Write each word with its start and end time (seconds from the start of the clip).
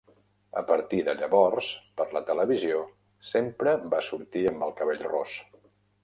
A 0.59 0.61
partir 0.67 1.01
de 1.07 1.13
llavors, 1.17 1.67
per 1.99 2.07
la 2.17 2.23
televisió 2.29 2.79
sempre 3.33 3.75
va 3.95 3.99
sortir 4.09 4.43
amb 4.53 4.67
el 4.69 4.73
cabell 4.81 5.05
ros. 5.11 5.35